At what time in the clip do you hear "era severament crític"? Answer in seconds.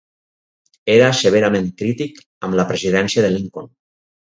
0.93-2.21